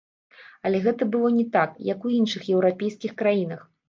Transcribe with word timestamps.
Але 0.69 0.77
гэта 0.85 1.07
было 1.15 1.29
не 1.35 1.43
так, 1.55 1.75
як 1.89 2.07
у 2.09 2.13
іншых 2.19 2.47
еўрапейскіх 2.55 3.13
краінах. 3.21 3.61